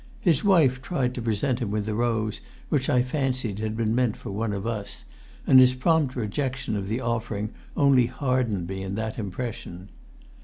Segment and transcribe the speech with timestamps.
[0.19, 4.17] His wife tried to present him with the rose which I fancied had been meant
[4.17, 5.05] for one of us,
[5.45, 9.89] and his prompt rejection of the offering only hardened me in that impression.